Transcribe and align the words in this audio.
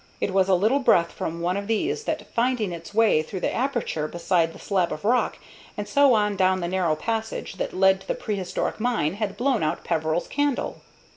It 0.19 0.33
was 0.33 0.49
a 0.49 0.55
little 0.55 0.79
breath 0.79 1.11
from 1.11 1.41
one 1.41 1.55
of 1.55 1.67
these 1.67 2.05
that, 2.05 2.25
finding 2.33 2.71
its 2.71 2.91
way 2.91 3.21
through 3.21 3.41
the 3.41 3.53
aperture 3.53 4.07
beside 4.07 4.51
the 4.51 4.57
slab 4.57 4.91
of 4.91 5.05
rock, 5.05 5.37
and 5.77 5.87
so 5.87 6.15
on 6.15 6.35
down 6.35 6.59
the 6.59 6.67
narrow 6.67 6.95
passage 6.95 7.57
that 7.57 7.71
led 7.71 8.01
to 8.01 8.07
the 8.07 8.15
prehistoric 8.15 8.79
mine, 8.79 9.13
had 9.13 9.37
blown 9.37 9.61
out 9.61 9.83
Peveril's 9.83 10.27
candle. 10.27 10.81